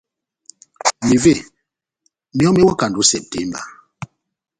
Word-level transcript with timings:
Mevé 1.07 1.33
myɔ́ 2.37 2.51
mewakandi 2.55 2.97
ó 3.01 3.05
Sepitemba. 3.09 3.59